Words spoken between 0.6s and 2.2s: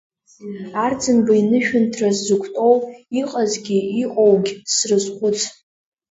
Арӡынба инышәынҭра